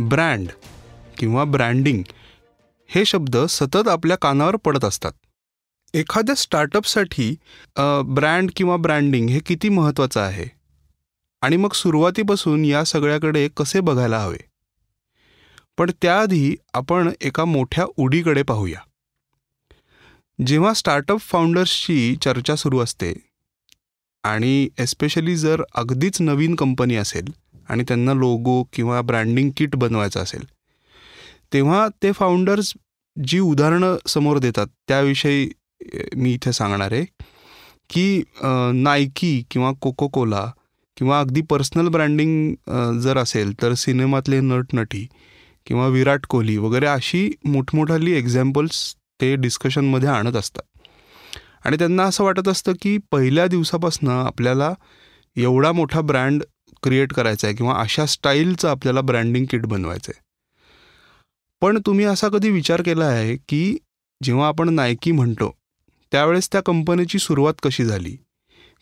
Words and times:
Brand 0.00 0.48
किंवा 1.18 1.44
branding 1.44 2.02
हे 2.90 3.04
शब्द 3.04 3.36
सतत 3.36 3.88
आपल्या 3.88 4.16
कानावर 4.16 4.56
पडत 4.56 4.84
असतात. 4.84 5.12
एखाद्या 5.94 6.34
स्टार्टअपसाठी 6.34 7.30
ब्रँड 8.06 8.50
किंवा 8.56 8.76
ब्रँडिंग 8.76 9.28
हे 9.28 9.40
किती 9.40 9.68
महत्त्वाचं 9.68 10.20
आहे? 10.20 10.46
आणि 11.42 11.56
मग 11.56 11.72
सुरुवातीपासून 11.72 12.64
या 12.64 12.82
सगळ्याकडे 12.84 13.48
कसे 13.56 13.80
बघायला 13.80 14.18
हवे? 14.18 14.38
पण 15.78 15.90
त्याआधी 16.02 16.56
आपण 16.74 17.10
एका 17.20 17.44
मोठ्या 17.44 17.84
उडीकडे 17.96 18.42
पाहूया. 18.42 18.80
जेव्हा 20.38 20.72
स्टार्टअप 20.74 21.20
फाउंडर्सची 21.20 22.16
चर्चा 22.22 22.56
सुरू 22.56 22.78
असते 22.78 23.12
आणि 24.24 24.68
एस्पेशली 24.78 25.36
जर 25.36 25.62
अगदीच 25.74 26.20
नवीन 26.20 26.54
कंपनी 26.54 26.96
असेल 26.96 27.32
आणि 27.68 27.84
त्यांना 27.88 28.14
लोगो 28.14 28.62
किंवा 28.72 29.00
ब्रँडिंग 29.02 29.50
किट 29.56 29.76
बनवायचं 29.76 30.20
असेल. 30.20 30.44
तेव्हा 31.52 31.86
ते 32.02 32.12
फाउंडर्स 32.12 32.72
जी 33.16 33.38
उदाहरणं 33.38 33.96
समोर 34.06 34.38
देतात 34.38 34.66
त्याविषयी 34.88 35.48
मी 36.16 36.32
इथे 36.34 36.52
सांगणार 36.52 36.92
आहे 36.92 37.04
की 37.90 38.22
नायकी 38.74 39.42
किंवा 39.50 39.72
कोको 39.80 40.08
कोला 40.08 40.50
किंवा 40.96 41.20
अगदी 41.20 41.40
पर्सनल 41.40 41.88
ब्रँडिंग 41.88 43.00
जर 43.00 43.18
असेल 43.18 43.52
तर 43.62 43.74
सिनेमातले 43.74 44.40
नटनटी 44.40 45.06
किंवा 45.66 45.86
विराट 45.86 46.26
कोहली 46.26 46.56
वगैरे 46.56 46.86
अशी 46.86 47.30
मोठमोठाली 47.44 48.12
एक्झाम्पल्स 48.12 48.94
ते 49.20 49.34
डिस्कशनमध्ये 49.36 50.08
आणत 50.08 50.36
असतात. 50.36 50.62
आणि 51.64 51.76
त्यांना 51.76 52.04
असं 52.04 52.24
वाटत 52.24 52.48
असतं 52.48 52.72
की 52.82 52.96
पहिल्या 53.10 53.46
दिवसापासून 53.46 54.08
आपल्याला 54.08 54.72
एवढा 55.36 55.72
मोठा 55.72 56.00
ब्रँड 56.00 56.42
क्रिएट 56.84 57.12
करायचा 57.12 57.46
आहे 57.46 57.56
किंवा 57.56 57.74
अशा 57.80 58.06
स्टाईलचं 58.06 58.68
आपल्याला 58.68 59.00
ब्रँडिंग 59.00 59.46
किट 59.50 59.66
बनवायचं 59.66 60.12
आहे 60.14 60.22
पण 61.62 61.78
तुम्ही 61.86 62.04
असा 62.04 62.28
कधी 62.28 62.50
विचार 62.50 62.82
केला 62.82 63.04
आहे 63.04 63.36
की 63.48 63.76
जेव्हा 64.22 64.48
आपण 64.48 64.68
नायकी 64.68 65.12
म्हणतो 65.12 65.54
त्यावेळेस 66.12 66.48
त्या 66.52 66.60
कंपनीची 66.60 67.18
सुरुवात 67.18 67.54
कशी 67.62 67.84
झाली? 67.84 68.16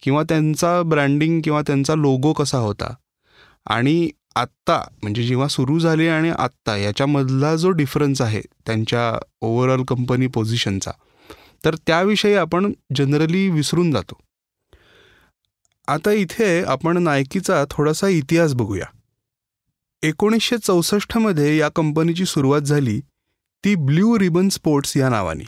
किंवा 0.02 0.22
त्यांचा 0.22 0.82
ब्रँडिंग 0.82 1.40
किंवा 1.44 1.62
त्यांचा 1.66 1.94
लोगो 1.94 2.32
कसा 2.32 2.58
होता? 2.58 2.94
आणि 3.66 4.10
आत्ता 4.34 4.80
म्हणजे 5.02 5.22
जेव्हा 5.22 5.48
सुरू 5.48 5.78
झाली 5.78 6.08
आणि 6.08 6.30
आत्ता 6.38 6.76
याच्यामधला 6.76 7.54
जो 7.56 7.70
डिफरन्स 7.70 8.22
आहे 8.22 8.40
त्यांच्या 8.66 9.18
ओव्हरऑल 9.40 9.84
कंपनी 9.84 10.26
पोझिशनचा 10.26 10.90
तर 11.64 11.74
त्याविषयी 11.86 12.34
आपण 12.34 12.72
जनरली 12.96 13.48
विसरून 13.48 13.90
जातो. 13.92 14.20
आता 15.88 16.10
इथे 16.10 16.64
आपण 16.64 16.98
नायकीचा 16.98 17.64
थोडासा 17.70 18.08
इतिहास 18.08 18.54
बघूया. 18.54 18.84
एकोणीसशे 20.02 20.58
चौसष्टमध्ये 20.58 21.56
या 21.56 21.68
कंपनीची 21.68 22.24
सुरुवात 22.24 22.60
झाली 22.60 23.00
ती 23.64 23.74
ब्ल्यू 23.74 24.18
रिबन 24.18 24.48
स्पोर्ट्स 24.48 24.96
या 24.96 25.08
नावाने. 25.08 25.44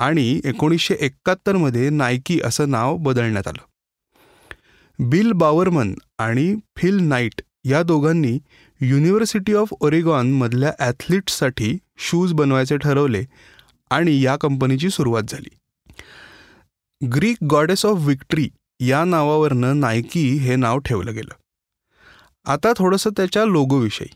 आणि 0.00 0.40
एकोणीसशे 0.44 0.94
एकाहत्तरमध्ये 1.00 1.90
नायकी 1.90 2.40
असं 2.44 2.70
नाव 2.70 2.96
बदलण्यात 2.96 3.48
आलं. 3.48 3.64
बिल 5.08 5.32
बावरमन 5.32 5.94
आणि 6.18 6.54
फिल 6.76 6.96
नाईट 6.96 7.42
या 7.64 7.82
दोघांनी 7.82 8.38
युनिव्हर्सिटी 8.80 9.54
ऑफ 9.54 9.68
ओरेगॉनमधल्या 9.80 10.72
ॲथलीट्ससाठी 10.78 11.78
शूज 11.98 12.32
बनवायचे 12.32 12.76
ठरवले 12.76 13.24
आणि 13.90 14.22
या 14.22 14.36
कंपनीची 14.36 14.90
सुरुवात 14.90 15.22
झाली. 15.28 15.56
ग्रीक 17.06 17.36
गॉडेस 17.50 17.86
ऑफ 17.86 17.98
विक्ट्री 18.00 18.48
या 18.80 19.04
नावावरनं 19.04 19.80
नायकी 19.80 20.36
हे 20.36 20.56
नाव 20.56 20.78
ठेवलं 20.78 21.14
गेलं. 21.14 21.34
आता 22.44 22.72
थोडंसं 22.76 23.10
त्याच्या 23.10 23.44
लोगोविषयी. 23.44 24.08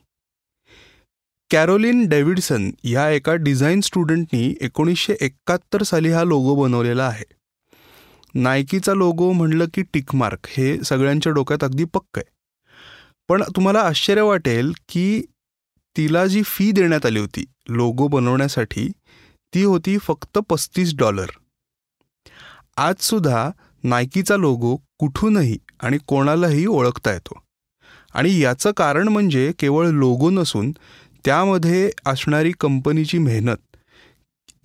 कॅरोलिन 1.51 2.09
डेव्हिडसन 2.09 2.71
या 2.85 3.11
एका 3.11 3.35
डिझाईन 3.35 3.81
स्टुडंटनी 3.81 4.55
एकोणीसशे 4.61 5.15
एकाहत्तर 5.21 5.83
साली 5.83 6.09
हा 6.09 6.25
लोगो 6.25 6.55
बनवलेला 6.55 7.07
आहे. 7.07 7.25
नायकीचा 8.35 8.95
लोगो 8.95 9.33
म्हणलं 9.33 9.65
की 9.75 9.83
टिकमार्क 9.83 10.47
हे 10.47 10.83
सगळ्यांच्या 10.85 11.33
डोक्यात 11.33 11.65
अगदी 11.65 11.85
पक्क 11.85 12.19
आहे. 12.19 12.31
पण 13.29 13.43
तुम्हाला 13.57 13.81
आश्चर्य 13.81 14.23
वाटेल 14.23 14.73
की 14.89 15.23
तिला 15.97 16.27
जी 16.27 16.43
फी 16.43 16.71
देण्यात 16.73 17.07
आली 17.07 17.19
होती 17.19 17.45
लोगो 17.69 18.09
बनवण्यासाठी 18.09 18.93
ती 19.55 19.63
होती 19.63 19.99
फक्त 19.99 20.39
पस्तीस 20.49 20.97
डॉलर. 20.97 21.27
आजसुद्धा 22.77 23.51
नायकीचा 23.85 24.37
लोगो 24.37 24.77
कुठूनही 24.99 25.59
आणि 25.81 25.99
कोणालाही 26.07 26.67
ओळखता 26.67 27.13
येतो. 27.13 27.43
आणि 28.15 28.41
याचं 28.41 28.73
कारण 28.73 29.09
म्हणजे 29.09 29.53
केवळ 29.59 29.87
लोगो 29.87 30.31
नसून 30.31 30.73
त्यामध्ये 31.25 31.91
असणारी 32.07 32.53
कंपनीची 32.61 33.19
मेहनत 33.19 33.77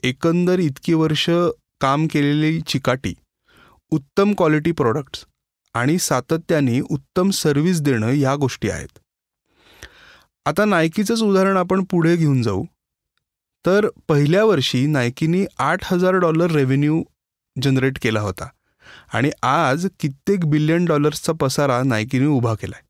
एकंदर 0.03 0.59
इतकी 0.59 0.93
वर्ष 0.93 1.29
काम 1.81 2.07
केलेली 2.07 2.61
चिकाटी 2.61 3.13
उत्तम 3.91 4.33
क्वालिटी 4.37 4.71
प्रॉडक्ट्स 4.71 5.25
आणि 5.73 5.97
सातत्याने 5.97 6.79
उत्तम 6.79 7.29
सर्व्हिस 7.29 7.81
देणं 7.81 8.07
ह्या 8.07 8.35
गोष्टी 8.35 8.69
आहेत. 8.69 8.99
आता 10.45 10.65
नायकीचंच 10.65 11.21
उदाहरण 11.21 11.57
आपण 11.57 11.83
पुढे 11.83 12.15
घेऊन 12.15 12.41
जाऊ. 12.41 12.63
तर 13.65 13.87
पहिल्या 14.07 14.45
वर्षी 14.45 14.85
नायकीनी 14.85 15.45
आठ 15.57 15.93
हजार 15.93 16.13
डॉलर 16.13 16.51
रेव्हेन्यू 16.51 17.03
जनरेट 17.61 17.99
केला 18.01 18.21
होता. 18.21 18.47
आणि 19.13 19.29
आज 19.41 19.87
कित्येक 19.99 20.45
बिलियन 20.45 20.85
डॉलर्सचा 20.85 21.33
पसारा 21.33 21.81
नायकीने 21.83 22.25
उभा 22.25 22.53
केला 22.53 22.75
आहे 22.75 22.87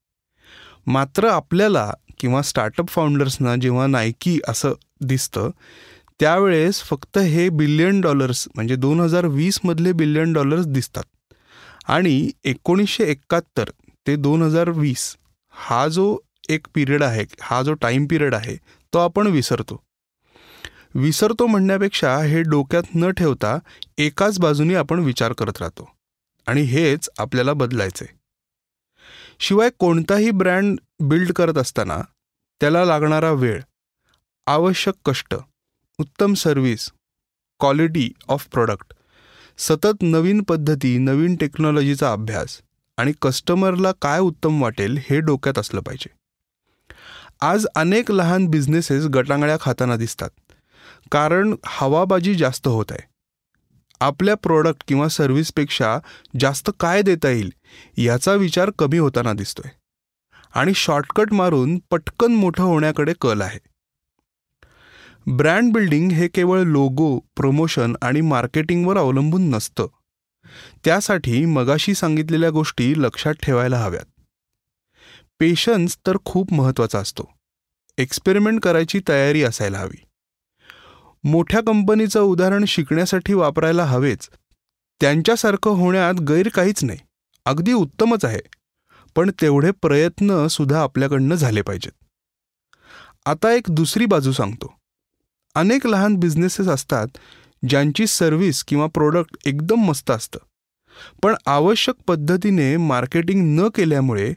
मात्र 0.91 1.27
आपल्याला 1.27 1.91
किंवा 2.19 2.41
स्टार्टअप 2.41 2.87
फाउंडर्सना 2.87 3.55
जेव्हा 3.55 3.87
नायकी 3.87 4.39
असं 4.47 4.73
दिसतं 5.01 5.49
त्यावेळेस 6.19 6.81
फक्त 6.83 7.17
हे 7.17 7.49
बिलियन 7.49 8.01
डॉलर्स 8.01 8.47
म्हणजे 8.55 8.75
दोन 8.75 8.99
हजार 8.99 9.25
वीसमधले 9.25 9.91
बिलियन 9.91 10.33
डॉलर्स 10.33 10.65
दिसतात. 10.65 11.03
आणि 11.87 12.31
एकोणीसशे 12.43 13.03
एकाहत्तर 13.03 13.69
ते 14.07 14.15
दोन 14.15 14.41
हजार 14.41 14.69
वीस 14.69 15.15
हा 15.53 15.87
जो 15.87 16.17
एक 16.49 16.67
पिरियड 16.75 17.03
आहे 17.03 17.23
हा 17.41 17.61
जो 17.61 17.73
टाईम 17.73 18.05
पिरियड 18.05 18.35
आहे 18.35 18.55
तो 18.93 18.99
आपण 18.99 19.27
विसरतो. 19.27 19.81
विसरतो 20.95 21.47
म्हणण्यापेक्षा 21.47 22.17
हे 22.17 22.41
डोक्यात 22.41 22.83
न 22.95 23.09
ठेवता 23.09 23.57
एकाच 23.97 24.39
बाजूनी 24.39 24.73
आपण 24.73 24.99
विचार 24.99 25.33
करत 25.33 25.57
राहतो. 25.59 25.89
आणि 26.47 26.61
हेच 26.61 27.09
आपल्याला 27.17 27.53
बदलायचे 27.53 28.05
शिवाय 29.39 29.69
कोणताही 29.79 30.31
ब्रँड 30.31 30.79
बिल्ड 30.99 31.31
करत 31.31 31.57
असताना 31.57 31.97
त्याला 32.61 32.85
लागणारा 32.85 33.31
वेळ 33.31 33.61
आवश्यक 34.47 34.93
कष्ट 35.05 35.35
उत्तम 35.97 36.33
सर्व्हिस 36.33 36.91
क्वालिटी 37.59 38.11
ऑफ 38.27 38.47
प्रॉडक्ट 38.47 38.93
सतत 39.57 40.01
नवीन 40.01 40.41
पद्धती 40.43 40.97
नवीन 40.97 41.35
टेक्नॉलॉजीचा 41.35 42.11
अभ्यास 42.11 42.61
आणि 42.97 43.13
कस्टमरला 43.21 43.91
काय 44.01 44.19
उत्तम 44.19 44.61
वाटेल 44.61 44.97
हे 45.09 45.19
डोक्यात 45.19 45.59
असलं 45.59 45.81
पाहिजे. 45.81 46.09
आज 47.41 47.65
अनेक 47.75 48.11
लहान 48.11 48.47
बिझनेसेस 48.47 49.05
गटांगळ्या 49.05 49.57
खाताना 49.61 49.95
दिसतात. 49.95 50.29
कारण 51.11 51.55
हवाबाजी 51.65 52.35
जास्त 52.35 52.67
होत 52.67 52.85
आहे. 52.89 53.07
आपल्या 53.99 54.35
प्रोडक्ट 54.35 54.83
किंवा 54.87 55.07
सर्व्हिसपेक्षा 55.07 55.99
जास्त 56.39 56.71
काय 56.79 57.01
देता 57.01 57.29
येईल 57.29 57.53
याचा 57.97 58.33
विचार 58.33 58.71
कमी 58.79 58.97
होताना 58.97 59.33
दिसतोय. 59.33 59.71
आणि 60.53 60.73
शॉर्टकट 60.73 61.33
मारून 61.33 61.79
पटकन 61.89 62.31
मोठं 62.31 62.63
होण्याकडे 62.63 63.13
कल 63.21 63.41
आहे. 63.41 63.59
ब्रँड 65.35 65.73
बिल्डिंग 65.73 66.11
हे 66.11 66.27
केवळ 66.27 66.59
लोगो 66.59 67.19
प्रमोशन 67.19 67.95
आणि 68.01 68.21
मार्केटिंगवर 68.21 68.97
अवलंबून 68.97 69.49
नसतं. 69.49 69.87
त्यासाठी 70.85 71.45
मगाशी 71.45 71.93
सांगितलेल्या 71.93 72.49
गोष्टी 72.49 72.93
लक्षात 72.97 73.33
ठेवायला 73.33 73.77
हव्यात. 73.77 74.21
पेशन्स 75.39 75.97
तर 76.07 76.17
खूप 76.25 76.53
महत्त्वाचा 76.53 76.99
असतो. 76.99 77.23
एक्सपेरिमेंट 77.97 78.61
करायची 78.61 79.01
तयारी 79.09 79.43
असायला 79.43 79.77
हवी. 79.77 80.08
मोठ्या 81.23 81.61
कंपनीचं 81.61 82.21
उदाहरण 82.21 82.65
शिकण्यासाठी 82.65 83.33
वापरायला 83.33 83.85
हवेच. 83.85 84.29
त्यांच्यासारखं 85.01 85.71
होण्यात 85.71 86.13
गैर 86.13 86.49
काहीच 86.49 86.83
नाही. 86.83 86.99
अगदी 87.45 87.73
उत्तमच 87.73 88.25
आहे. 88.25 88.39
पण 89.15 89.31
तेवढे 89.41 89.71
प्रयत्न 89.71 90.47
सुद्धा 90.47 90.81
आपल्याकडनं 90.81 91.35
झाले 91.35 91.61
पाहिजेत. 91.61 91.91
आता 93.25 93.51
एक 93.51 93.63
दुसरी 93.69 94.05
बाजू 94.05 94.31
सांगतो. 94.31 94.73
अनेक 95.55 95.87
लहान 95.87 96.15
बिझनेसेस 96.15 96.67
असतात 96.67 97.07
ज्यांची 97.69 98.07
सर्व्हिस 98.07 98.63
किंवा 98.63 98.87
प्रोडक्ट 98.87 99.37
एकदम 99.45 99.75
मस्त 99.75 100.11
असतं. 100.11 100.39
पण 101.23 101.35
आवश्यक 101.45 101.95
पद्धतीने 102.07 102.77
मार्केटिंग 102.77 103.59
न 103.59 103.67
केल्यामुळे 103.67 104.33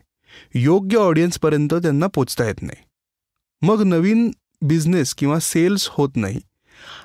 योग्य 0.55 0.96
ऑडियन्सपर्यंत 0.96 1.75
त्यांना 1.75 2.06
पोचता 2.06 2.44
येत 2.44 2.62
नाही. 2.62 2.84
मग 3.62 3.82
नवीन 3.82 4.31
बिझनेस 4.62 5.14
किंवा 5.14 5.38
सेल्स 5.38 5.88
होत 5.90 6.08
नाही. 6.17 6.40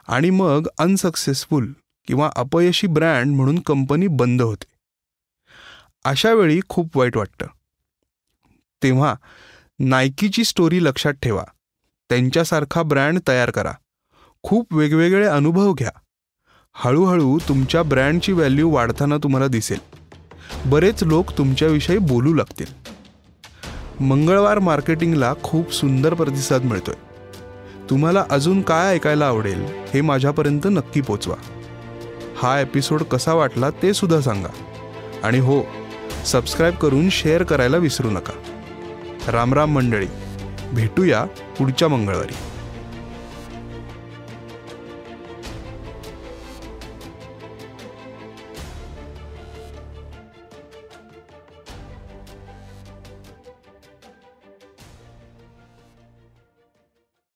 आणि 0.08 0.30
मग 0.30 0.68
अनसक्सेसफुल 0.78 1.72
किंवा 2.08 2.30
अपयशी 2.36 2.88
ब्रँड 2.88 3.36
म्हणून 3.36 3.60
कंपनी 3.60 4.08
बंद 4.08 4.42
होते. 4.42 4.66
अशा 6.06 6.34
वेळी 6.34 6.60
खूप 6.70 6.98
वाईट 6.98 7.18
वाटतं. 7.18 7.46
तेव्हा 8.84 9.16
नायकीची 9.80 10.44
स्टोरी 10.44 10.84
लक्षात 10.84 11.14
ठेवा. 11.14 11.44
त्यांच्यासारखा 12.10 12.84
ब्रँड 12.84 13.20
तयार 13.28 13.52
करा. 13.52 13.72
खूप 14.44 14.74
वेगवेगळे 14.74 15.28
अनुभव 15.28 15.74
घ्या. 15.74 15.92
हळूहळू 16.74 17.40
तुमच्या 17.48 17.84
ब्रँडची 17.84 18.32
व्हॅल्यू 18.32 18.70
वाढताना 18.70 19.18
तुम्हाला 19.18 19.48
दिसेल. 19.48 19.80
बरेच 20.66 21.04
लोक 21.04 21.38
तुमच्याविषयी 21.38 21.98
बोलू 21.98 22.34
लागतील. 22.34 22.88
मंगळवार 24.04 24.60
मार्केटिंगला 24.60 25.34
खूप 25.44 25.74
सुंदर 25.74 26.14
प्रतिसाद 26.14 26.64
मिळतोय. 26.64 27.07
तुम्हाला 27.90 28.26
अजून 28.30 28.62
काय 28.62 28.94
ऐकायला 28.94 29.28
आवडेल 29.28 29.66
हे 29.94 30.02
माझ्यापर्यंत 30.02 30.62
नक्की 30.66 31.02
पोचवा. 31.02 31.36
हा 32.38 32.62
एपिसोड 32.62 33.04
कसा 33.04 33.34
वाटला 33.34 33.70
ते 33.70 33.94
सुद्धा 33.94 34.22
सांगा. 34.22 34.50
आणि 35.24 35.40
हो 35.40 35.62
सबस्क्राईब 36.26 36.76
करून 36.76 37.10
शेअर 37.10 37.44
करायला 37.44 37.78
विसरू 37.78 38.10
नका. 38.10 38.34
रामराम 39.32 39.72
मंडळी 39.72 40.08
भेटूया 40.74 41.26
पुढच्या 41.26 41.88
मंगळवारी. 41.88 42.36